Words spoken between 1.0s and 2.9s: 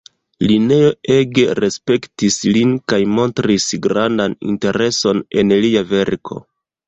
ege respektis lin